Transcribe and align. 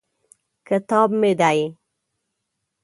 کتاب 0.67 1.09
مې 1.19 1.31
دی. 1.39 1.59